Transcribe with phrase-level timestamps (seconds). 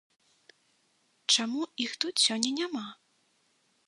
[1.35, 2.85] Чаму іх тут сёння няма?